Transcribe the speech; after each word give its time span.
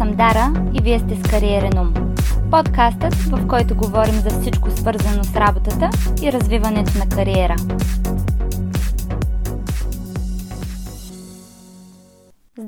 съм 0.00 0.14
Дара 0.16 0.52
и 0.74 0.80
вие 0.82 0.98
сте 0.98 1.16
с 1.16 1.30
Кариерен 1.30 1.78
ум. 1.78 1.94
Подкастът, 2.50 3.14
в 3.14 3.46
който 3.46 3.74
говорим 3.74 4.14
за 4.14 4.40
всичко 4.40 4.70
свързано 4.70 5.24
с 5.24 5.36
работата 5.36 5.90
и 6.22 6.32
развиването 6.32 6.98
на 6.98 7.08
кариера. 7.08 7.56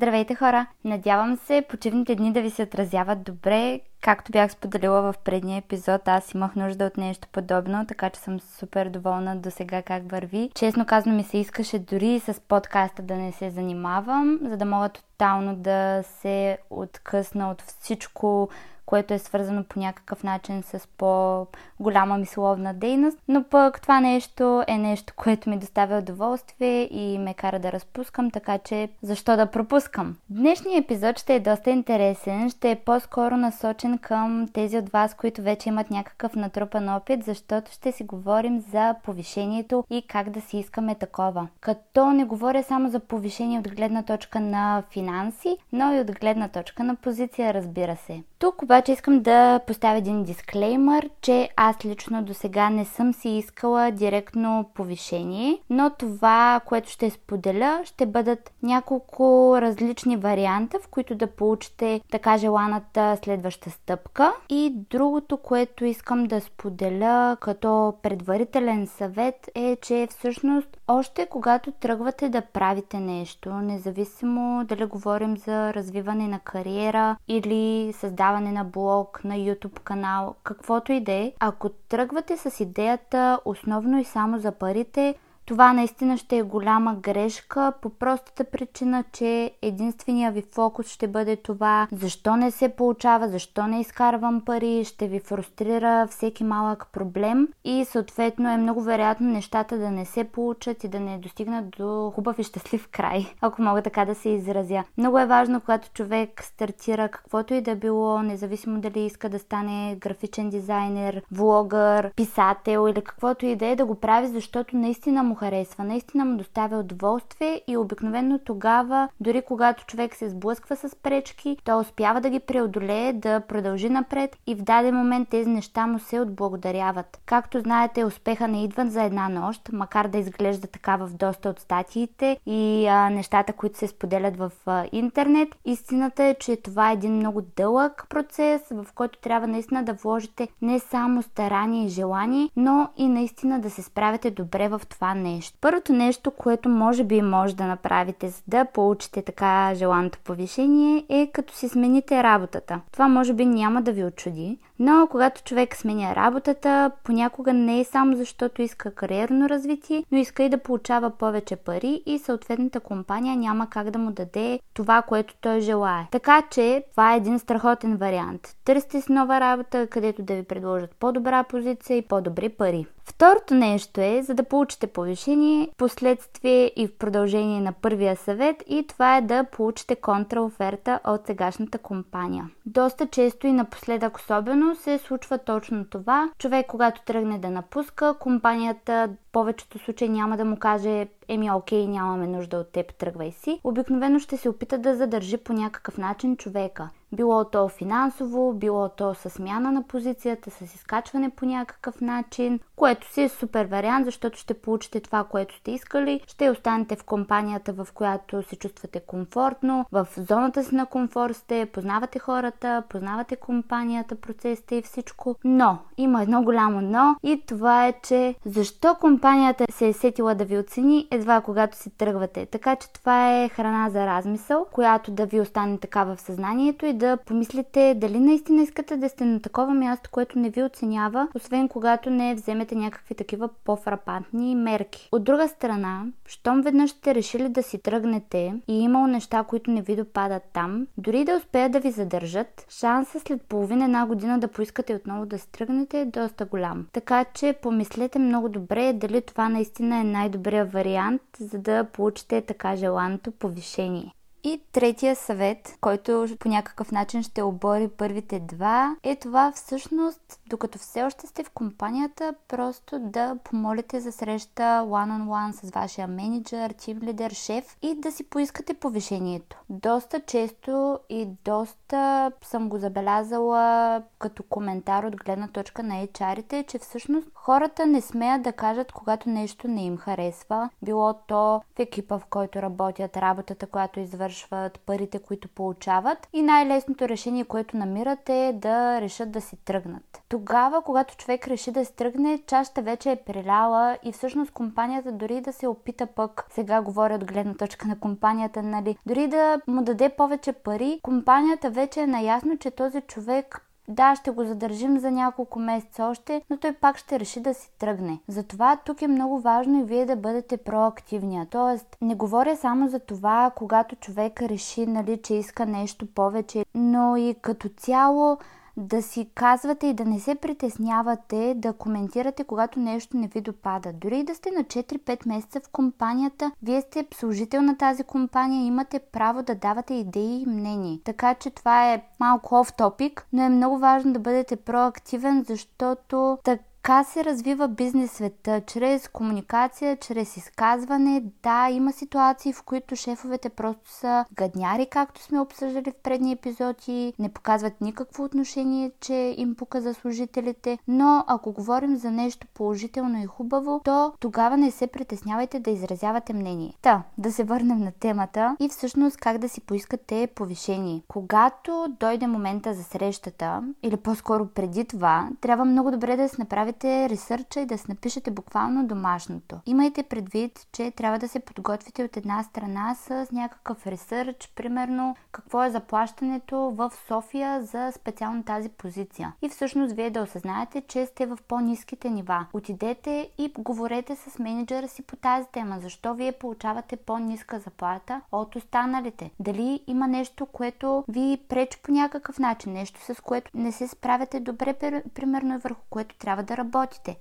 Здравейте 0.02 0.34
хора! 0.34 0.66
Надявам 0.84 1.36
се 1.36 1.64
почивните 1.68 2.14
дни 2.14 2.32
да 2.32 2.42
ви 2.42 2.50
се 2.50 2.62
отразяват 2.62 3.22
добре. 3.22 3.80
Както 4.00 4.32
бях 4.32 4.52
споделила 4.52 5.12
в 5.12 5.14
предния 5.24 5.58
епизод, 5.58 6.08
аз 6.08 6.34
имах 6.34 6.56
нужда 6.56 6.84
от 6.84 6.96
нещо 6.96 7.28
подобно, 7.32 7.86
така 7.86 8.10
че 8.10 8.20
съм 8.20 8.40
супер 8.40 8.88
доволна 8.88 9.36
до 9.36 9.50
сега 9.50 9.82
как 9.82 10.10
върви. 10.10 10.50
Честно 10.54 10.86
казано 10.86 11.16
ми 11.16 11.24
се 11.24 11.38
искаше 11.38 11.78
дори 11.78 12.20
с 12.20 12.40
подкаста 12.40 13.02
да 13.02 13.16
не 13.16 13.32
се 13.32 13.50
занимавам, 13.50 14.38
за 14.42 14.56
да 14.56 14.64
мога 14.64 14.88
тотално 14.88 15.56
да 15.56 16.02
се 16.02 16.58
откъсна 16.70 17.50
от 17.50 17.62
всичко, 17.62 18.48
което 18.92 19.14
е 19.14 19.18
свързано 19.18 19.64
по 19.64 19.80
някакъв 19.80 20.22
начин 20.22 20.62
с 20.62 20.88
по-голяма 20.98 22.18
мисловна 22.18 22.74
дейност, 22.74 23.18
но 23.28 23.42
пък 23.42 23.82
това 23.82 24.00
нещо 24.00 24.64
е 24.66 24.78
нещо, 24.78 25.12
което 25.16 25.50
ми 25.50 25.58
доставя 25.58 25.98
удоволствие 25.98 26.88
и 26.90 27.18
ме 27.18 27.34
кара 27.34 27.58
да 27.58 27.72
разпускам, 27.72 28.30
така 28.30 28.58
че 28.58 28.88
защо 29.02 29.36
да 29.36 29.46
пропускам? 29.46 30.16
Днешният 30.30 30.84
епизод 30.84 31.18
ще 31.18 31.34
е 31.34 31.40
доста 31.40 31.70
интересен, 31.70 32.50
ще 32.50 32.70
е 32.70 32.76
по-скоро 32.76 33.36
насочен 33.36 33.98
към 33.98 34.48
тези 34.52 34.78
от 34.78 34.88
вас, 34.88 35.14
които 35.14 35.42
вече 35.42 35.68
имат 35.68 35.90
някакъв 35.90 36.34
натрупан 36.34 36.88
опит, 36.88 37.24
защото 37.24 37.72
ще 37.72 37.92
си 37.92 38.04
говорим 38.04 38.60
за 38.60 38.94
повишението 39.04 39.84
и 39.90 40.02
как 40.08 40.30
да 40.30 40.40
си 40.40 40.58
искаме 40.58 40.94
такова. 40.94 41.48
Като 41.60 42.10
не 42.10 42.24
говоря 42.24 42.62
само 42.62 42.88
за 42.88 43.00
повишение 43.00 43.58
от 43.58 43.74
гледна 43.74 44.02
точка 44.02 44.40
на 44.40 44.82
финанси, 44.90 45.56
но 45.72 45.94
и 45.94 46.00
от 46.00 46.12
гледна 46.20 46.48
точка 46.48 46.84
на 46.84 46.96
позиция, 46.96 47.54
разбира 47.54 47.96
се. 47.96 48.22
Тук 48.42 48.62
обаче 48.62 48.92
искам 48.92 49.22
да 49.22 49.60
поставя 49.66 49.98
един 49.98 50.24
дисклеймър, 50.24 51.10
че 51.20 51.48
аз 51.56 51.84
лично 51.84 52.22
до 52.22 52.34
сега 52.34 52.70
не 52.70 52.84
съм 52.84 53.14
си 53.14 53.28
искала 53.28 53.90
директно 53.90 54.70
повишение, 54.74 55.58
но 55.70 55.90
това, 55.90 56.60
което 56.66 56.90
ще 56.90 57.10
споделя, 57.10 57.80
ще 57.84 58.06
бъдат 58.06 58.52
няколко 58.62 59.54
различни 59.60 60.16
варианта, 60.16 60.78
в 60.78 60.88
които 60.88 61.14
да 61.14 61.26
получите 61.26 62.00
така 62.10 62.38
желаната 62.38 63.18
следваща 63.24 63.70
стъпка. 63.70 64.32
И 64.48 64.72
другото, 64.90 65.36
което 65.36 65.84
искам 65.84 66.24
да 66.24 66.40
споделя 66.40 67.36
като 67.40 67.94
предварителен 68.02 68.86
съвет 68.86 69.50
е, 69.54 69.76
че 69.76 70.08
всъщност 70.10 70.68
още 70.88 71.26
когато 71.26 71.72
тръгвате 71.72 72.28
да 72.28 72.40
правите 72.40 73.00
нещо, 73.00 73.50
независимо 73.54 74.64
дали 74.64 74.84
говорим 74.84 75.36
за 75.36 75.74
развиване 75.74 76.28
на 76.28 76.38
кариера 76.38 77.16
или 77.28 77.92
създаване 77.92 78.31
на 78.40 78.64
блог, 78.64 79.20
на 79.24 79.34
YouTube 79.34 79.80
канал, 79.80 80.34
каквото 80.42 80.92
и 80.92 81.00
да 81.00 81.12
е, 81.12 81.32
ако 81.40 81.68
тръгвате 81.68 82.36
с 82.36 82.60
идеята 82.60 83.40
основно 83.44 84.00
и 84.00 84.04
само 84.04 84.38
за 84.38 84.52
парите, 84.52 85.14
това 85.46 85.72
наистина 85.72 86.18
ще 86.18 86.36
е 86.36 86.42
голяма 86.42 86.94
грешка 86.94 87.72
по 87.82 87.88
простата 87.88 88.44
причина, 88.44 89.04
че 89.12 89.50
единствения 89.62 90.32
ви 90.32 90.42
фокус 90.52 90.86
ще 90.86 91.08
бъде 91.08 91.36
това 91.36 91.88
защо 91.92 92.36
не 92.36 92.50
се 92.50 92.68
получава, 92.68 93.28
защо 93.28 93.66
не 93.66 93.80
изкарвам 93.80 94.40
пари, 94.40 94.84
ще 94.84 95.08
ви 95.08 95.20
фрустрира 95.20 96.06
всеки 96.10 96.44
малък 96.44 96.86
проблем 96.92 97.48
и 97.64 97.84
съответно 97.84 98.50
е 98.50 98.56
много 98.56 98.82
вероятно 98.82 99.28
нещата 99.28 99.78
да 99.78 99.90
не 99.90 100.04
се 100.04 100.24
получат 100.24 100.84
и 100.84 100.88
да 100.88 101.00
не 101.00 101.18
достигнат 101.18 101.70
до 101.70 102.12
хубав 102.14 102.38
и 102.38 102.42
щастлив 102.42 102.88
край, 102.92 103.26
ако 103.40 103.62
мога 103.62 103.82
така 103.82 104.04
да 104.04 104.14
се 104.14 104.28
изразя. 104.28 104.84
Много 104.98 105.18
е 105.18 105.26
важно, 105.26 105.60
когато 105.60 105.90
човек 105.90 106.42
стартира 106.44 107.08
каквото 107.08 107.54
и 107.54 107.60
да 107.60 107.76
било, 107.76 108.22
независимо 108.22 108.80
дали 108.80 109.00
иска 109.00 109.28
да 109.28 109.38
стане 109.38 109.96
графичен 110.00 110.50
дизайнер, 110.50 111.22
влогър, 111.32 112.12
писател 112.16 112.88
или 112.88 113.04
каквото 113.04 113.46
и 113.46 113.56
да 113.56 113.66
е, 113.66 113.76
да 113.76 113.84
го 113.84 113.94
прави, 113.94 114.26
защото 114.26 114.76
наистина 114.76 115.22
му 115.32 115.36
харесва, 115.36 115.84
наистина 115.84 116.24
му 116.24 116.36
доставя 116.36 116.78
удоволствие 116.78 117.60
и 117.66 117.76
обикновено 117.76 118.38
тогава, 118.38 119.08
дори 119.20 119.42
когато 119.42 119.86
човек 119.86 120.14
се 120.14 120.30
сблъсква 120.30 120.76
с 120.76 120.96
пречки, 121.02 121.56
той 121.64 121.80
успява 121.80 122.20
да 122.20 122.30
ги 122.30 122.40
преодолее, 122.40 123.12
да 123.12 123.40
продължи 123.40 123.88
напред 123.88 124.36
и 124.46 124.54
в 124.54 124.62
даден 124.62 124.94
момент 124.96 125.28
тези 125.28 125.50
неща 125.50 125.86
му 125.86 125.98
се 125.98 126.20
отблагодаряват. 126.20 127.20
Както 127.26 127.60
знаете, 127.60 128.04
успеха 128.04 128.48
не 128.48 128.64
идва 128.64 128.86
за 128.86 129.02
една 129.02 129.28
нощ, 129.28 129.72
макар 129.72 130.08
да 130.08 130.18
изглежда 130.18 130.66
така 130.66 130.96
в 130.96 131.10
доста 131.12 131.48
от 131.48 131.60
статиите 131.60 132.38
и 132.46 132.86
а, 132.86 133.10
нещата, 133.10 133.52
които 133.52 133.78
се 133.78 133.86
споделят 133.86 134.36
в 134.36 134.52
а, 134.66 134.84
интернет. 134.92 135.48
Истината 135.64 136.24
е, 136.24 136.34
че 136.34 136.56
това 136.56 136.90
е 136.90 136.94
един 136.94 137.12
много 137.12 137.42
дълъг 137.56 138.06
процес, 138.08 138.62
в 138.70 138.86
който 138.94 139.18
трябва 139.18 139.46
наистина 139.46 139.84
да 139.84 139.92
вложите 139.92 140.48
не 140.62 140.78
само 140.78 141.22
старание 141.22 141.84
и 141.84 141.88
желание, 141.88 142.48
но 142.56 142.88
и 142.96 143.08
наистина 143.08 143.60
да 143.60 143.70
се 143.70 143.82
справите 143.82 144.30
добре 144.30 144.68
в 144.68 144.80
това 144.90 145.14
нещо. 145.22 145.58
Първото 145.60 145.92
нещо, 145.92 146.30
което 146.30 146.68
може 146.68 147.04
би 147.04 147.22
може 147.22 147.56
да 147.56 147.66
направите, 147.66 148.28
за 148.28 148.42
да 148.46 148.64
получите 148.64 149.22
така 149.22 149.72
желаното 149.74 150.18
повишение, 150.24 151.04
е 151.08 151.30
като 151.32 151.54
си 151.54 151.68
смените 151.68 152.22
работата. 152.22 152.80
Това 152.92 153.08
може 153.08 153.32
би 153.32 153.46
няма 153.46 153.82
да 153.82 153.92
ви 153.92 154.04
очуди, 154.04 154.58
но 154.82 155.06
когато 155.10 155.42
човек 155.42 155.76
сменя 155.76 156.16
работата, 156.16 156.90
понякога 157.04 157.52
не 157.52 157.80
е 157.80 157.84
само 157.84 158.16
защото 158.16 158.62
иска 158.62 158.94
кариерно 158.94 159.48
развитие, 159.48 160.04
но 160.12 160.18
иска 160.18 160.42
и 160.42 160.48
да 160.48 160.58
получава 160.58 161.10
повече 161.10 161.56
пари 161.56 162.02
и 162.06 162.18
съответната 162.18 162.80
компания 162.80 163.36
няма 163.36 163.70
как 163.70 163.90
да 163.90 163.98
му 163.98 164.10
даде 164.10 164.60
това, 164.74 165.02
което 165.02 165.34
той 165.40 165.60
желае. 165.60 166.06
Така 166.10 166.42
че 166.50 166.84
това 166.90 167.14
е 167.14 167.16
един 167.16 167.38
страхотен 167.38 167.96
вариант. 167.96 168.56
Търсите 168.64 169.00
си 169.00 169.12
нова 169.12 169.40
работа, 169.40 169.86
където 169.86 170.22
да 170.22 170.34
ви 170.34 170.42
предложат 170.42 170.90
по-добра 171.00 171.42
позиция 171.42 171.96
и 171.96 172.02
по-добри 172.02 172.48
пари. 172.48 172.86
Второто 173.04 173.54
нещо 173.54 174.00
е, 174.00 174.22
за 174.22 174.34
да 174.34 174.42
получите 174.42 174.86
повишение, 174.86 175.68
последствие 175.76 176.72
и 176.76 176.86
в 176.86 176.98
продължение 176.98 177.60
на 177.60 177.72
първия 177.72 178.16
съвет 178.16 178.64
и 178.68 178.86
това 178.86 179.16
е 179.16 179.20
да 179.20 179.44
получите 179.44 179.96
контраоферта 179.96 181.00
от 181.04 181.26
сегашната 181.26 181.78
компания. 181.78 182.50
Доста 182.66 183.06
често 183.06 183.46
и 183.46 183.52
напоследък 183.52 184.16
особено 184.16 184.71
се 184.74 184.98
случва 184.98 185.38
точно 185.38 185.84
това. 185.84 186.30
Човек, 186.38 186.66
когато 186.66 187.02
тръгне 187.04 187.38
да 187.38 187.50
напуска, 187.50 188.14
компанията 188.20 189.10
повечето 189.32 189.78
случаи 189.78 190.08
няма 190.08 190.36
да 190.36 190.44
му 190.44 190.56
каже 190.56 191.08
еми 191.28 191.50
окей, 191.50 191.86
нямаме 191.86 192.26
нужда 192.26 192.56
от 192.56 192.72
теб, 192.72 192.94
тръгвай 192.94 193.32
си. 193.32 193.60
Обикновено 193.64 194.18
ще 194.18 194.36
се 194.36 194.48
опита 194.48 194.78
да 194.78 194.96
задържи 194.96 195.36
по 195.36 195.52
някакъв 195.52 195.98
начин 195.98 196.36
човека. 196.36 196.88
Било 197.12 197.44
то 197.44 197.68
финансово, 197.68 198.52
било 198.52 198.88
то 198.88 199.14
с 199.14 199.30
смяна 199.30 199.72
на 199.72 199.82
позицията, 199.82 200.50
с 200.50 200.60
изкачване 200.60 201.30
по 201.30 201.46
някакъв 201.46 202.00
начин, 202.00 202.60
което 202.76 203.12
си 203.12 203.22
е 203.22 203.28
супер 203.28 203.66
вариант, 203.66 204.04
защото 204.04 204.38
ще 204.38 204.54
получите 204.54 205.00
това, 205.00 205.24
което 205.24 205.56
сте 205.56 205.70
искали, 205.70 206.20
ще 206.26 206.50
останете 206.50 206.96
в 206.96 207.04
компанията, 207.04 207.72
в 207.72 207.88
която 207.94 208.42
се 208.42 208.56
чувствате 208.56 209.00
комфортно, 209.00 209.86
в 209.92 210.06
зоната 210.16 210.64
си 210.64 210.74
на 210.74 210.86
комфорт 210.86 211.36
сте, 211.36 211.66
познавате 211.66 212.18
хората, 212.18 212.82
познавате 212.88 213.36
компанията, 213.36 214.14
процесите 214.14 214.76
и 214.76 214.82
всичко. 214.82 215.36
Но, 215.44 215.78
има 215.96 216.22
едно 216.22 216.42
голямо 216.42 216.80
но 216.80 217.16
и 217.22 217.42
това 217.46 217.86
е, 217.86 217.94
че 218.02 218.34
защо 218.44 218.94
компанията 219.00 219.64
се 219.70 219.88
е 219.88 219.92
сетила 219.92 220.34
да 220.34 220.44
ви 220.44 220.58
оцени 220.58 221.08
едва 221.10 221.40
когато 221.40 221.76
си 221.76 221.90
тръгвате. 221.90 222.46
Така 222.46 222.76
че 222.76 222.92
това 222.92 223.42
е 223.42 223.48
храна 223.48 223.90
за 223.90 224.06
размисъл, 224.06 224.66
която 224.72 225.10
да 225.10 225.26
ви 225.26 225.40
остане 225.40 225.78
така 225.78 226.04
в 226.04 226.20
съзнанието 226.20 226.86
и 226.86 226.92
да 227.02 227.16
помислите 227.16 227.94
дали 227.96 228.20
наистина 228.20 228.62
искате 228.62 228.96
да 228.96 229.08
сте 229.08 229.24
на 229.24 229.40
такова 229.40 229.74
място, 229.74 230.10
което 230.12 230.38
не 230.38 230.50
ви 230.50 230.62
оценява, 230.62 231.28
освен 231.34 231.68
когато 231.68 232.10
не 232.10 232.34
вземете 232.34 232.74
някакви 232.74 233.14
такива 233.14 233.48
по-фрапантни 233.64 234.54
мерки. 234.54 235.08
От 235.12 235.24
друга 235.24 235.48
страна, 235.48 236.04
щом 236.26 236.62
веднъж 236.62 236.90
сте 236.90 237.14
решили 237.14 237.48
да 237.48 237.62
си 237.62 237.78
тръгнете 237.78 238.54
и 238.68 238.80
имало 238.80 239.06
неща, 239.06 239.44
които 239.44 239.70
не 239.70 239.82
ви 239.82 239.96
допадат 239.96 240.42
там, 240.52 240.86
дори 240.98 241.24
да 241.24 241.36
успеят 241.36 241.72
да 241.72 241.80
ви 241.80 241.90
задържат, 241.90 242.66
шанса 242.70 243.20
след 243.20 243.42
половина 243.42 243.84
една 243.84 244.06
година 244.06 244.38
да 244.38 244.48
поискате 244.48 244.94
отново 244.94 245.26
да 245.26 245.38
си 245.38 245.52
тръгнете 245.52 246.00
е 246.00 246.04
доста 246.04 246.44
голям. 246.44 246.86
Така 246.92 247.24
че 247.24 247.52
помислете 247.62 248.18
много 248.18 248.48
добре 248.48 248.92
дали 248.92 249.20
това 249.20 249.48
наистина 249.48 250.00
е 250.00 250.04
най-добрият 250.04 250.72
вариант, 250.72 251.22
за 251.38 251.58
да 251.58 251.84
получите 251.84 252.40
така 252.40 252.76
желаното 252.76 253.30
повишение. 253.30 254.12
И 254.44 254.60
третия 254.72 255.16
съвет, 255.16 255.76
който 255.80 256.26
по 256.40 256.48
някакъв 256.48 256.92
начин 256.92 257.22
ще 257.22 257.42
обори 257.42 257.88
първите 257.88 258.40
два, 258.40 258.96
е 259.02 259.16
това 259.16 259.52
всъщност, 259.54 260.40
докато 260.46 260.78
все 260.78 261.02
още 261.02 261.26
сте 261.26 261.44
в 261.44 261.50
компанията, 261.50 262.34
просто 262.48 262.98
да 262.98 263.36
помолите 263.44 264.00
за 264.00 264.12
среща 264.12 264.62
one-on-one 264.62 265.52
с 265.52 265.70
вашия 265.70 266.08
менеджер, 266.08 266.74
тим 266.78 266.98
лидер, 267.02 267.30
шеф 267.30 267.76
и 267.82 267.94
да 267.94 268.12
си 268.12 268.24
поискате 268.24 268.74
повишението. 268.74 269.56
Доста 269.68 270.20
често 270.20 270.98
и 271.08 271.28
доста 271.44 272.32
съм 272.42 272.68
го 272.68 272.78
забелязала 272.78 274.02
като 274.18 274.42
коментар 274.42 275.04
от 275.04 275.16
гледна 275.16 275.48
точка 275.48 275.82
на 275.82 276.06
HR-ите, 276.06 276.64
че 276.66 276.78
всъщност 276.78 277.28
хората 277.34 277.86
не 277.86 278.00
смеят 278.00 278.42
да 278.42 278.52
кажат, 278.52 278.92
когато 278.92 279.28
нещо 279.28 279.68
не 279.68 279.84
им 279.84 279.96
харесва. 279.96 280.70
Било 280.82 281.14
то 281.26 281.62
в 281.76 281.78
екипа, 281.78 282.18
в 282.18 282.26
който 282.30 282.62
работят, 282.62 283.16
работата, 283.16 283.66
която 283.66 284.00
извършват, 284.00 284.31
свършват, 284.32 284.80
парите, 284.80 285.18
които 285.18 285.48
получават 285.48 286.28
и 286.32 286.42
най-лесното 286.42 287.08
решение, 287.08 287.44
което 287.44 287.76
намират 287.76 288.28
е 288.28 288.52
да 288.54 289.00
решат 289.00 289.30
да 289.30 289.40
си 289.40 289.56
тръгнат. 289.64 290.22
Тогава, 290.28 290.82
когато 290.82 291.16
човек 291.16 291.48
реши 291.48 291.70
да 291.70 291.84
си 291.84 291.96
тръгне, 291.96 292.42
чашата 292.46 292.82
вече 292.82 293.10
е 293.10 293.16
преляла 293.16 293.98
и 294.02 294.12
всъщност 294.12 294.50
компанията 294.50 295.12
дори 295.12 295.40
да 295.40 295.52
се 295.52 295.66
опита 295.66 296.06
пък, 296.06 296.46
сега 296.50 296.82
говоря 296.82 297.14
от 297.14 297.24
гледна 297.24 297.54
точка 297.54 297.88
на 297.88 298.00
компанията, 298.00 298.62
нали, 298.62 298.96
дори 299.06 299.28
да 299.28 299.60
му 299.66 299.82
даде 299.82 300.08
повече 300.08 300.52
пари, 300.52 301.00
компанията 301.02 301.70
вече 301.70 302.00
е 302.00 302.06
наясно, 302.06 302.58
че 302.58 302.70
този 302.70 303.00
човек 303.00 303.66
да, 303.88 304.16
ще 304.16 304.30
го 304.30 304.44
задържим 304.44 304.98
за 304.98 305.10
няколко 305.10 305.58
месеца 305.58 306.04
още, 306.04 306.42
но 306.50 306.56
той 306.56 306.72
пак 306.72 306.98
ще 306.98 307.20
реши 307.20 307.40
да 307.40 307.54
си 307.54 307.70
тръгне. 307.78 308.20
Затова 308.28 308.76
тук 308.76 309.02
е 309.02 309.08
много 309.08 309.40
важно 309.40 309.80
и 309.80 309.84
вие 309.84 310.06
да 310.06 310.16
бъдете 310.16 310.56
проактивния. 310.56 311.46
Тоест, 311.50 311.96
не 312.00 312.14
говоря 312.14 312.56
само 312.56 312.88
за 312.88 312.98
това, 312.98 313.52
когато 313.56 313.96
човек 313.96 314.42
реши, 314.42 314.86
нали, 314.86 315.20
че 315.22 315.34
иска 315.34 315.66
нещо 315.66 316.06
повече, 316.06 316.64
но 316.74 317.16
и 317.16 317.34
като 317.42 317.68
цяло 317.68 318.38
да 318.76 319.02
си 319.02 319.28
казвате 319.34 319.86
и 319.86 319.94
да 319.94 320.04
не 320.04 320.20
се 320.20 320.34
притеснявате 320.34 321.54
да 321.56 321.72
коментирате, 321.72 322.44
когато 322.44 322.80
нещо 322.80 323.16
не 323.16 323.26
ви 323.26 323.40
допада. 323.40 323.92
Дори 323.92 324.22
да 324.22 324.34
сте 324.34 324.50
на 324.50 324.64
4-5 324.64 325.28
месеца 325.28 325.60
в 325.60 325.68
компанията, 325.68 326.52
вие 326.62 326.80
сте 326.80 327.06
служител 327.14 327.62
на 327.62 327.78
тази 327.78 328.04
компания 328.04 328.62
и 328.62 328.66
имате 328.66 328.98
право 328.98 329.42
да 329.42 329.54
давате 329.54 329.94
идеи 329.94 330.42
и 330.42 330.46
мнения. 330.46 330.98
Така 331.04 331.34
че 331.34 331.50
това 331.50 331.92
е 331.92 332.02
малко 332.20 332.54
оф 332.54 332.72
топик, 332.72 333.26
но 333.32 333.42
е 333.42 333.48
много 333.48 333.78
важно 333.78 334.12
да 334.12 334.18
бъдете 334.18 334.56
проактивен, 334.56 335.44
защото 335.48 336.38
така 336.44 336.62
как 336.82 337.06
се 337.06 337.24
развива 337.24 337.68
бизнес 337.68 338.12
света? 338.12 338.60
Чрез 338.66 339.08
комуникация, 339.08 339.96
чрез 339.96 340.36
изказване. 340.36 341.24
Да, 341.42 341.68
има 341.70 341.92
ситуации, 341.92 342.52
в 342.52 342.62
които 342.62 342.96
шефовете 342.96 343.48
просто 343.48 343.90
са 343.90 344.24
гадняри, 344.34 344.86
както 344.86 345.22
сме 345.22 345.40
обсъждали 345.40 345.90
в 345.90 346.02
предни 346.02 346.32
епизоди, 346.32 347.12
не 347.18 347.28
показват 347.28 347.80
никакво 347.80 348.24
отношение, 348.24 348.90
че 349.00 349.34
им 349.38 349.54
пука 349.54 349.80
за 349.80 349.94
служителите, 349.94 350.78
но 350.88 351.24
ако 351.26 351.52
говорим 351.52 351.96
за 351.96 352.10
нещо 352.10 352.46
положително 352.54 353.22
и 353.22 353.26
хубаво, 353.26 353.80
то 353.84 354.12
тогава 354.20 354.56
не 354.56 354.70
се 354.70 354.86
притеснявайте 354.86 355.60
да 355.60 355.70
изразявате 355.70 356.32
мнение. 356.32 356.74
Та, 356.82 357.02
да 357.18 357.32
се 357.32 357.44
върнем 357.44 357.78
на 357.78 357.92
темата 357.92 358.56
и 358.60 358.68
всъщност 358.68 359.16
как 359.16 359.38
да 359.38 359.48
си 359.48 359.60
поискате 359.60 360.28
повишение. 360.34 361.02
Когато 361.08 361.86
дойде 362.00 362.26
момента 362.26 362.74
за 362.74 362.82
срещата, 362.82 363.62
или 363.82 363.96
по-скоро 363.96 364.46
преди 364.46 364.84
това, 364.84 365.28
трябва 365.40 365.64
много 365.64 365.90
добре 365.90 366.16
да 366.16 366.28
се 366.28 366.36
направи 366.38 366.71
направите 366.72 367.08
ресърча 367.08 367.60
и 367.60 367.66
да 367.66 367.78
си 367.78 367.84
напишете 367.88 368.30
буквално 368.30 368.86
домашното. 368.86 369.60
Имайте 369.66 370.02
предвид, 370.02 370.66
че 370.72 370.90
трябва 370.90 371.18
да 371.18 371.28
се 371.28 371.40
подготвите 371.40 372.04
от 372.04 372.16
една 372.16 372.42
страна 372.42 372.94
с 372.94 373.26
някакъв 373.32 373.86
ресърч, 373.86 374.52
примерно 374.56 375.16
какво 375.32 375.64
е 375.64 375.70
заплащането 375.70 376.56
в 376.56 376.92
София 377.08 377.62
за 377.62 377.92
специално 377.92 378.42
тази 378.42 378.68
позиция. 378.68 379.32
И 379.42 379.48
всъщност 379.48 379.94
вие 379.94 380.10
да 380.10 380.22
осъзнаете, 380.22 380.80
че 380.80 381.06
сте 381.06 381.26
в 381.26 381.38
по-низките 381.48 382.10
нива. 382.10 382.46
Отидете 382.52 383.30
и 383.38 383.52
говорете 383.58 384.16
с 384.16 384.38
менеджера 384.38 384.88
си 384.88 385.02
по 385.02 385.16
тази 385.16 385.46
тема. 385.52 385.80
Защо 385.80 386.14
вие 386.14 386.32
получавате 386.32 386.96
по-ниска 386.96 387.58
заплата 387.58 388.20
от 388.32 388.56
останалите? 388.56 389.30
Дали 389.40 389.80
има 389.86 390.08
нещо, 390.08 390.46
което 390.46 391.04
ви 391.08 391.38
пречи 391.48 391.78
по 391.82 391.92
някакъв 391.92 392.38
начин, 392.38 392.72
нещо 392.72 393.00
с 393.00 393.22
което 393.22 393.50
не 393.54 393.72
се 393.72 393.88
справяте 393.88 394.40
добре, 394.40 395.02
примерно 395.14 395.58
върху 395.58 395.80
което 395.90 396.18
трябва 396.18 396.42
да 396.42 396.56
работите. 396.56 396.61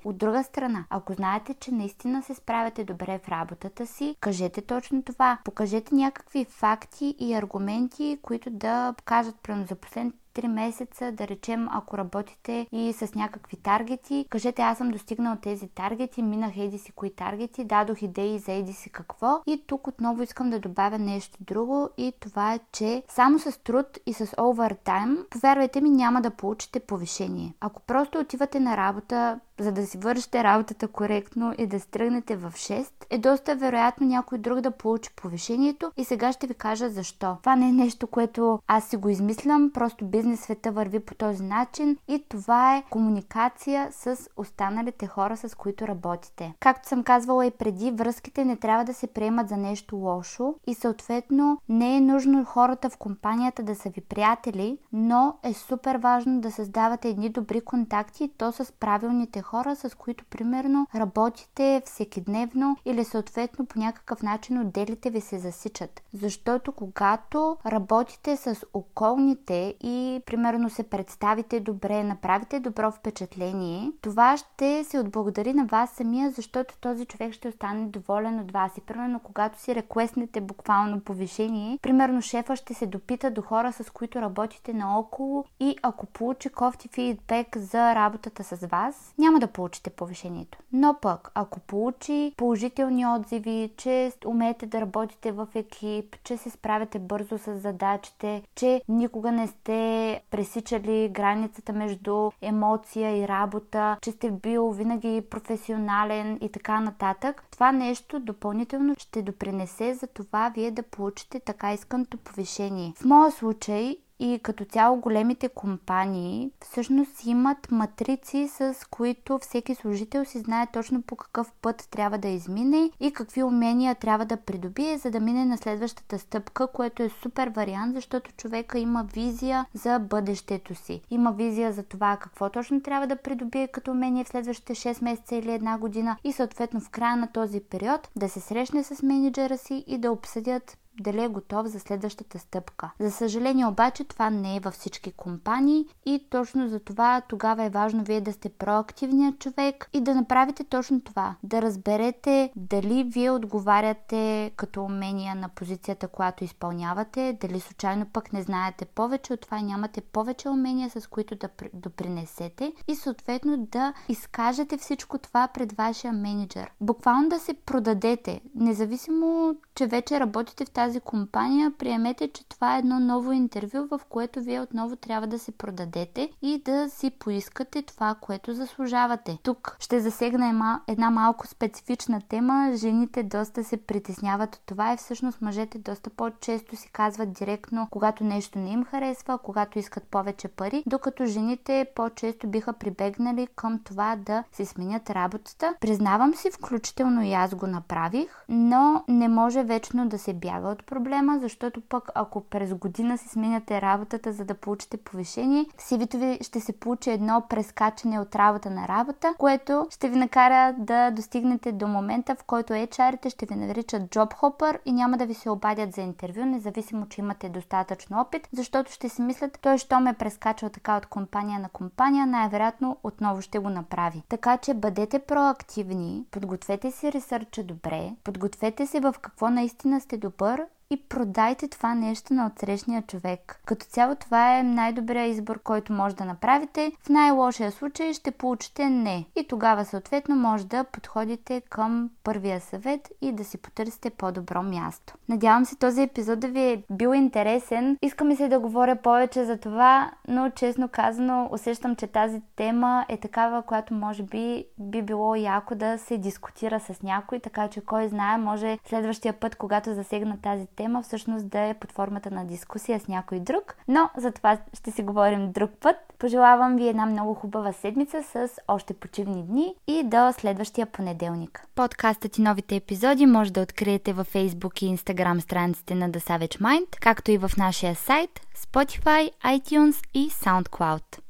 От 0.06 0.18
друга 0.18 0.44
страна, 0.44 0.86
ако 0.90 1.14
знаете, 1.14 1.54
че 1.54 1.72
наистина 1.72 2.24
се 2.24 2.36
справяте 2.36 2.84
добре 2.84 3.20
в 3.24 3.30
работата 3.30 3.88
си, 3.88 4.16
кажете 4.20 4.62
точно 4.62 5.04
това. 5.04 5.38
Покажете 5.46 5.96
някакви 5.96 6.46
факти 6.46 7.16
и 7.20 7.34
аргументи, 7.34 8.20
които 8.22 8.50
да 8.50 8.96
кажат, 9.06 9.36
прямо 9.44 9.66
за 9.66 9.76
последните 9.76 10.31
3 10.34 10.48
месеца, 10.48 11.12
да 11.12 11.28
речем, 11.28 11.68
ако 11.72 11.98
работите 11.98 12.68
и 12.72 12.94
с 12.94 13.16
някакви 13.16 13.58
таргети, 13.58 14.26
кажете 14.30 14.62
аз 14.62 14.78
съм 14.78 14.90
достигнал 14.90 15.36
тези 15.42 15.68
таргети, 15.68 16.22
минах 16.22 16.58
еди 16.58 16.78
си 16.78 16.92
кои 16.92 17.16
таргети, 17.16 17.64
дадох 17.64 18.02
идеи 18.02 18.40
за 18.40 18.52
еди 18.52 18.74
си 18.74 18.90
какво 18.90 19.42
и 19.48 19.64
тук 19.68 19.88
отново 19.88 20.24
искам 20.24 20.50
да 20.50 20.60
добавя 20.60 21.00
нещо 21.00 21.38
друго 21.42 21.90
и 21.98 22.14
това 22.20 22.54
е, 22.54 22.60
че 22.72 23.04
само 23.08 23.40
с 23.40 23.64
труд 23.64 24.00
и 24.06 24.14
с 24.14 24.34
овертайм, 24.42 25.18
повярвайте 25.30 25.82
ми, 25.82 25.90
няма 25.90 26.22
да 26.22 26.32
получите 26.32 26.80
повишение. 26.80 27.54
Ако 27.60 27.82
просто 27.82 28.20
отивате 28.20 28.60
на 28.60 28.78
работа, 28.78 29.40
за 29.60 29.72
да 29.72 29.86
си 29.86 29.98
вършите 29.98 30.44
работата 30.44 30.88
коректно 30.88 31.54
и 31.58 31.68
да 31.68 31.80
стръгнете 31.80 32.36
в 32.36 32.52
6, 32.56 32.88
е 33.10 33.18
доста 33.18 33.56
вероятно 33.56 34.08
някой 34.08 34.38
друг 34.38 34.62
да 34.62 34.72
получи 34.72 35.10
повишението 35.16 35.92
и 35.98 36.06
сега 36.06 36.32
ще 36.32 36.48
ви 36.48 36.54
кажа 36.54 36.90
защо. 36.90 37.38
Това 37.42 37.56
не 37.56 37.70
е 37.70 37.72
нещо, 37.72 38.08
което 38.08 38.60
аз 38.68 38.90
си 38.90 38.98
го 38.98 39.10
измислям, 39.10 39.72
просто 39.74 40.06
бизнес 40.22 40.42
света 40.42 40.72
върви 40.72 41.00
по 41.00 41.16
този 41.16 41.44
начин 41.44 41.98
и 42.08 42.24
това 42.30 42.78
е 42.78 42.84
комуникация 42.90 43.88
с 43.92 44.18
останалите 44.38 45.08
хора, 45.08 45.38
с 45.38 45.56
които 45.56 45.88
работите. 45.88 46.54
Както 46.60 46.88
съм 46.88 47.04
казвала 47.04 47.46
и 47.46 47.52
преди, 47.52 47.92
връзките 47.92 48.46
не 48.46 48.56
трябва 48.56 48.86
да 48.86 48.94
се 48.94 49.08
приемат 49.08 49.50
за 49.50 49.58
нещо 49.58 49.96
лошо 49.96 50.56
и 50.68 50.74
съответно 50.74 51.58
не 51.70 51.98
е 51.98 52.02
нужно 52.02 52.46
хората 52.46 52.90
в 52.90 52.98
компанията 52.98 53.64
да 53.64 53.76
са 53.76 53.90
ви 53.90 54.02
приятели, 54.02 54.78
но 54.94 55.38
е 55.44 55.54
супер 55.54 55.96
важно 55.96 56.42
да 56.42 56.52
създавате 56.52 57.10
едни 57.10 57.30
добри 57.30 57.62
контакти 57.62 58.32
то 58.38 58.52
с 58.52 58.72
правилните 58.72 59.42
хора, 59.42 59.76
с 59.76 59.98
които 59.98 60.26
примерно 60.26 60.88
работите 60.96 61.82
всекидневно 61.86 62.78
или 62.86 63.04
съответно 63.04 63.66
по 63.66 63.80
някакъв 63.80 64.24
начин 64.24 64.62
отделите 64.62 65.10
ви 65.10 65.22
се 65.22 65.40
засичат. 65.40 66.02
Защото 66.14 66.72
когато 66.72 67.58
работите 67.66 68.38
с 68.38 68.56
околните 68.74 69.76
и 69.84 70.11
примерно 70.20 70.70
се 70.70 70.84
представите 70.84 71.60
добре, 71.60 72.04
направите 72.04 72.60
добро 72.60 72.92
впечатление, 72.92 73.92
това 74.02 74.38
ще 74.38 74.84
се 74.84 75.00
отблагодари 75.00 75.54
на 75.54 75.66
вас 75.66 75.90
самия, 75.90 76.32
защото 76.32 76.78
този 76.82 77.06
човек 77.06 77.34
ще 77.34 77.48
остане 77.48 77.88
доволен 77.88 78.40
от 78.40 78.52
вас. 78.52 78.78
И 78.78 78.82
примерно 78.82 79.20
когато 79.20 79.60
си 79.60 79.76
реквестнете 79.76 80.42
буквално 80.42 81.00
повишение, 81.00 81.80
примерно 81.82 82.22
шефа 82.22 82.56
ще 82.56 82.74
се 82.74 82.86
допита 82.86 83.32
до 83.32 83.42
хора, 83.42 83.74
с 83.74 83.90
които 83.90 84.22
работите 84.22 84.74
наоколо 84.74 85.46
и 85.60 85.76
ако 85.82 86.06
получи 86.06 86.50
кофти 86.50 86.88
фидбек 86.88 87.58
за 87.58 87.96
работата 87.96 88.44
с 88.44 88.68
вас, 88.68 89.14
няма 89.18 89.40
да 89.40 89.48
получите 89.48 89.90
повишението. 89.90 90.58
Но 90.74 90.96
пък, 91.02 91.32
ако 91.36 91.60
получи 91.60 92.34
положителни 92.38 93.06
отзиви, 93.08 93.74
че 93.78 94.12
умеете 94.26 94.66
да 94.66 94.82
работите 94.82 95.32
в 95.32 95.48
екип, 95.56 96.16
че 96.24 96.38
се 96.38 96.50
справяте 96.50 97.00
бързо 97.00 97.38
с 97.38 97.58
задачите, 97.58 98.44
че 98.56 98.82
никога 98.88 99.32
не 99.32 99.48
сте 99.48 100.01
пресичали 100.32 101.10
границата 101.12 101.74
между 101.74 102.32
емоция 102.42 103.18
и 103.18 103.28
работа, 103.28 103.98
че 104.02 104.12
сте 104.12 104.32
бил 104.32 104.72
винаги 104.72 105.24
професионален 105.30 106.38
и 106.42 106.52
така 106.52 106.80
нататък, 106.80 107.44
това 107.52 107.72
нещо 107.72 108.20
допълнително 108.20 108.96
ще 108.98 109.22
допринесе 109.22 109.94
за 109.94 110.08
това 110.08 110.52
вие 110.56 110.72
да 110.72 110.84
получите 110.84 111.40
така 111.40 111.74
исканото 111.74 112.18
повишение. 112.18 112.94
В 112.98 113.06
моя 113.06 113.32
случай 113.32 113.98
и 114.22 114.40
като 114.44 114.66
цяло 114.66 114.98
големите 114.98 115.50
компании 115.50 116.52
всъщност 116.62 117.26
имат 117.26 117.72
матрици, 117.72 118.48
с 118.48 118.76
които 118.92 119.40
всеки 119.42 119.76
служител 119.76 120.26
си 120.26 120.40
знае 120.40 120.68
точно 120.74 121.02
по 121.02 121.16
какъв 121.16 121.52
път 121.62 121.88
трябва 121.92 122.18
да 122.18 122.28
измине 122.28 122.90
и 123.00 123.14
какви 123.14 123.44
умения 123.44 123.96
трябва 123.96 124.26
да 124.26 124.38
придобие, 124.38 124.98
за 124.98 125.12
да 125.12 125.20
мине 125.20 125.46
на 125.46 125.58
следващата 125.58 126.20
стъпка, 126.20 126.68
което 126.68 127.04
е 127.04 127.10
супер 127.10 127.48
вариант, 127.48 127.96
защото 127.96 128.32
човека 128.32 128.80
има 128.80 129.08
визия 129.14 129.66
за 129.74 130.00
бъдещето 130.00 130.76
си. 130.76 131.02
Има 131.10 131.32
визия 131.32 131.74
за 131.74 131.84
това 131.84 132.18
какво 132.18 132.50
точно 132.50 132.82
трябва 132.82 133.08
да 133.08 133.16
придобие 133.16 133.68
като 133.68 133.92
умение 133.92 134.24
в 134.24 134.30
следващите 134.30 134.76
6 134.76 135.04
месеца 135.04 135.36
или 135.36 135.52
една 135.52 135.78
година 135.78 136.18
и 136.24 136.32
съответно 136.32 136.80
в 136.80 136.90
края 136.90 137.18
на 137.18 137.28
този 137.28 137.60
период 137.60 138.10
да 138.16 138.30
се 138.30 138.40
срещне 138.40 138.84
с 138.84 139.04
менеджера 139.04 139.58
си 139.58 139.84
и 139.88 139.98
да 139.98 140.12
обсъдят 140.12 140.78
дали 141.00 141.24
е 141.24 141.28
готов 141.28 141.68
за 141.68 141.80
следващата 141.80 142.40
стъпка. 142.40 142.92
За 143.00 143.12
съжаление 143.12 143.66
обаче 143.66 144.04
това 144.04 144.30
не 144.30 144.56
е 144.56 144.60
във 144.60 144.74
всички 144.74 145.12
компании 145.12 145.86
и 146.06 146.26
точно 146.30 146.68
за 146.68 146.80
това 146.80 147.22
тогава 147.22 147.64
е 147.64 147.70
важно 147.70 148.04
вие 148.04 148.22
да 148.22 148.34
сте 148.34 148.50
проактивният 148.50 149.40
човек 149.40 149.90
и 149.94 150.02
да 150.02 150.16
направите 150.16 150.64
точно 150.64 151.02
това. 151.02 151.36
Да 151.44 151.62
разберете 151.62 152.52
дали 152.56 153.04
вие 153.04 153.32
отговаряте 153.32 154.52
като 154.56 154.84
умения 154.84 155.36
на 155.36 155.50
позицията, 155.50 156.08
която 156.08 156.44
изпълнявате, 156.44 157.38
дали 157.42 157.60
случайно 157.60 158.06
пък 158.06 158.34
не 158.34 158.42
знаете 158.42 158.86
повече 158.86 159.34
от 159.34 159.42
това 159.42 159.62
нямате 159.62 160.02
повече 160.02 160.50
умения, 160.50 160.90
с 160.90 161.08
които 161.08 161.36
да 161.36 161.50
допринесете 161.74 162.74
и 162.88 162.96
съответно 162.96 163.58
да 163.58 163.94
изкажете 164.10 164.78
всичко 164.78 165.18
това 165.18 165.48
пред 165.48 165.74
вашия 165.74 166.14
менеджер. 166.14 166.72
Буквално 166.82 167.30
да 167.30 167.40
се 167.40 167.54
продадете, 167.54 168.42
независимо, 168.56 169.56
че 169.76 169.88
вече 169.88 170.20
работите 170.20 170.66
в 170.66 170.72
тази 170.72 170.81
тази 170.82 171.00
компания, 171.00 171.72
приемете, 171.72 172.28
че 172.28 172.50
това 172.50 172.76
е 172.76 172.80
едно 172.80 173.00
ново 173.00 173.32
интервю, 173.32 173.88
в 173.92 174.02
което 174.10 174.42
вие 174.42 174.62
отново 174.62 174.96
трябва 174.96 175.28
да 175.28 175.40
се 175.40 175.52
продадете 175.52 176.30
и 176.42 176.62
да 176.66 176.90
си 176.90 177.10
поискате 177.10 177.82
това, 177.82 178.16
което 178.22 178.54
заслужавате. 178.54 179.38
Тук 179.44 179.78
ще 179.80 180.00
засегна 180.00 180.82
една 180.88 181.10
малко 181.10 181.48
специфична 181.48 182.22
тема. 182.30 182.72
Жените 182.76 183.24
доста 183.24 183.64
се 183.64 183.78
притесняват 183.78 184.56
от 184.56 184.62
това 184.66 184.94
и 184.94 184.98
всъщност 184.98 185.42
мъжете 185.42 185.78
доста 185.78 186.10
по-често 186.10 186.76
си 186.76 186.90
казват 186.94 187.34
директно, 187.34 187.88
когато 187.92 188.24
нещо 188.24 188.60
не 188.60 188.70
им 188.70 188.84
харесва, 188.84 189.38
когато 189.38 189.80
искат 189.80 190.04
повече 190.04 190.48
пари, 190.48 190.84
докато 190.86 191.26
жените 191.26 191.86
по-често 191.96 192.48
биха 192.48 192.74
прибегнали 192.74 193.48
към 193.56 193.80
това 193.84 194.16
да 194.16 194.44
се 194.52 194.66
сменят 194.66 195.10
работата. 195.10 195.76
Признавам 195.82 196.36
си, 196.36 196.52
включително 196.52 197.24
и 197.24 197.34
аз 197.34 197.56
го 197.56 197.68
направих, 197.68 198.46
но 198.50 199.04
не 199.08 199.28
може 199.28 199.64
вечно 199.64 200.10
да 200.10 200.20
се 200.20 200.34
бяга 200.34 200.71
от 200.72 200.86
проблема, 200.86 201.40
защото 201.42 201.82
пък 201.82 202.10
ако 202.16 202.42
през 202.42 202.74
година 202.74 203.18
си 203.18 203.28
сменяте 203.28 203.82
работата, 203.82 204.34
за 204.34 204.46
да 204.46 204.54
получите 204.54 204.98
повишение, 204.98 205.66
в 205.78 205.90
cv 205.90 206.18
ви 206.18 206.38
ще 206.42 206.60
се 206.60 206.74
получи 206.74 207.10
едно 207.10 207.44
прескачане 207.50 208.20
от 208.20 208.36
работа 208.36 208.70
на 208.70 208.88
работа, 208.88 209.34
което 209.38 209.88
ще 209.90 210.10
ви 210.10 210.16
накара 210.16 210.76
да 210.78 211.12
достигнете 211.12 211.72
до 211.72 211.88
момента, 211.88 212.36
в 212.36 212.44
който 212.44 212.74
HR-ите 212.74 213.30
ще 213.30 213.46
ви 213.46 213.56
наричат 213.56 214.04
job 214.04 214.36
hopper 214.36 214.78
и 214.86 214.92
няма 214.92 215.18
да 215.18 215.26
ви 215.26 215.34
се 215.34 215.50
обадят 215.50 215.94
за 215.94 216.02
интервю, 216.02 216.46
независимо, 216.46 217.06
че 217.10 217.22
имате 217.22 217.50
достатъчно 217.50 218.22
опит, 218.22 218.50
защото 218.54 218.92
ще 218.92 219.10
си 219.10 219.22
мислят, 219.22 219.60
той 219.62 219.78
що 219.78 220.00
ме 220.00 220.14
прескачал 220.14 220.70
така 220.70 220.98
от 220.98 221.06
компания 221.06 221.60
на 221.60 221.70
компания, 221.70 222.26
най-вероятно 222.26 222.98
отново 223.04 223.42
ще 223.42 223.60
го 223.60 223.70
направи. 223.70 224.24
Така 224.30 224.58
че 224.58 224.74
бъдете 224.74 225.20
проактивни, 225.20 226.26
подгответе 226.32 226.92
си 226.92 227.12
ресърча 227.12 227.64
добре, 227.64 228.12
подгответе 228.24 228.88
се 228.88 229.00
в 229.00 229.16
какво 229.22 229.50
наистина 229.50 230.02
сте 230.02 230.18
добър 230.18 230.61
Гитара 230.62 230.81
и 230.92 230.98
продайте 231.10 231.68
това 231.68 231.96
нещо 231.96 232.34
на 232.34 232.48
отсрещния 232.48 233.02
човек. 233.02 233.62
Като 233.66 233.86
цяло 233.86 234.16
това 234.16 234.58
е 234.58 234.64
най-добрият 234.64 235.32
избор, 235.32 235.60
който 235.64 235.94
може 235.94 236.16
да 236.16 236.26
направите. 236.26 236.92
В 237.04 237.10
най-лошия 237.10 237.72
случай 237.72 238.14
ще 238.14 238.32
получите 238.32 238.90
не. 238.90 239.26
И 239.36 239.48
тогава 239.48 239.86
съответно 239.86 240.36
може 240.36 240.66
да 240.66 240.84
подходите 240.84 241.62
към 241.70 242.10
първия 242.24 242.62
съвет 242.62 243.10
и 243.22 243.32
да 243.32 243.44
си 243.44 243.58
потърсите 243.58 244.10
по-добро 244.10 244.64
място. 244.64 245.14
Надявам 245.30 245.66
се 245.66 245.76
този 245.76 246.02
епизод 246.02 246.40
да 246.40 246.48
ви 246.48 246.62
е 246.62 246.84
бил 246.92 247.14
интересен. 247.14 247.98
Искам 248.02 248.28
ми 248.28 248.36
се 248.36 248.48
да 248.48 248.60
говоря 248.60 248.96
повече 248.96 249.46
за 249.46 249.58
това, 249.58 250.12
но 250.28 250.50
честно 250.50 250.90
казано 250.90 251.50
усещам, 251.52 251.96
че 251.96 252.08
тази 252.08 252.42
тема 252.56 253.06
е 253.10 253.18
такава, 253.18 253.62
която 253.62 253.94
може 253.94 254.24
би 254.24 254.66
би 254.80 255.02
било 255.02 255.36
яко 255.36 255.76
да 255.76 255.98
се 255.98 256.18
дискутира 256.18 256.80
с 256.80 257.02
някой, 257.02 257.40
така 257.40 257.68
че 257.68 257.82
кой 257.82 258.08
знае, 258.08 258.38
може 258.38 258.80
следващия 258.86 259.34
път, 259.34 259.56
когато 259.56 259.94
засегна 259.94 260.38
тази 260.42 260.68
тема, 260.68 260.81
тема 260.82 261.02
всъщност 261.02 261.50
да 261.50 261.60
е 261.60 261.74
под 261.74 261.92
формата 261.92 262.32
на 262.32 262.46
дискусия 262.46 263.00
с 263.00 263.08
някой 263.08 263.40
друг, 263.40 263.76
но 263.88 264.10
за 264.18 264.32
това 264.32 264.58
ще 264.74 264.92
си 264.92 265.04
говорим 265.04 265.52
друг 265.52 265.72
път. 265.80 265.96
Пожелавам 266.20 266.76
ви 266.76 266.88
една 266.88 267.06
много 267.06 267.34
хубава 267.34 267.74
седмица 267.74 268.24
с 268.24 268.50
още 268.68 268.94
почивни 268.94 269.44
дни 269.44 269.76
и 269.88 270.04
до 270.04 270.34
следващия 270.34 270.86
понеделник. 270.86 271.68
Подкастът 271.76 272.38
и 272.38 272.42
новите 272.42 272.76
епизоди 272.76 273.26
може 273.26 273.54
да 273.54 273.62
откриете 273.62 274.14
във 274.14 274.34
Facebook 274.34 274.84
и 274.84 274.98
Instagram 274.98 275.40
страниците 275.40 275.96
на 275.96 276.10
The 276.10 276.20
Savage 276.20 276.62
Mind, 276.62 277.00
както 277.00 277.32
и 277.32 277.38
в 277.38 277.52
нашия 277.58 277.96
сайт, 277.96 278.42
Spotify, 278.58 279.32
iTunes 279.46 280.06
и 280.14 280.30
SoundCloud. 280.30 281.22